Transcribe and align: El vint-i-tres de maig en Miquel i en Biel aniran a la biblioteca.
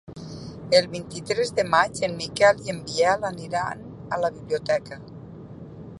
El 0.77 0.87
vint-i-tres 0.93 1.51
de 1.59 1.65
maig 1.75 2.01
en 2.07 2.17
Miquel 2.23 2.65
i 2.69 2.73
en 2.75 2.81
Biel 2.89 3.27
aniran 3.31 3.87
a 4.17 4.23
la 4.25 4.33
biblioteca. 4.39 5.03